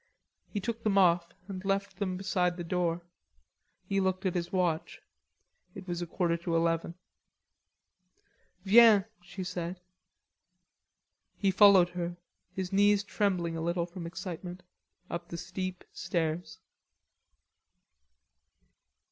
[0.49, 3.03] He took them off, and left them beside the door.
[3.87, 4.99] He looked at his watch.
[5.75, 6.95] It was a quarter to eleven.
[8.65, 9.79] "Viens," she said.
[11.37, 12.17] He followed her,
[12.51, 14.63] his knees trembling a little from excitement,
[15.07, 16.57] up the steep stairs.